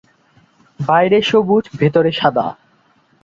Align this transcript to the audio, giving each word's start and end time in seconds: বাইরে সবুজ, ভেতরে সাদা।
বাইরে 0.79 1.17
সবুজ, 1.21 1.63
ভেতরে 1.79 2.11
সাদা। 2.11 2.47